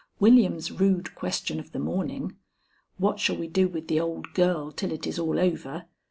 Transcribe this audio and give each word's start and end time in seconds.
William's 0.19 0.71
rude 0.71 1.13
question 1.13 1.59
of 1.59 1.73
the 1.73 1.77
morning, 1.79 2.35
"What 2.97 3.19
shall 3.19 3.37
we 3.37 3.45
do 3.47 3.67
with 3.67 3.87
the 3.87 3.99
old 3.99 4.33
girl 4.33 4.71
till 4.71 4.91
it 4.91 5.05
is 5.05 5.19
all 5.19 5.39
over?" 5.39 5.85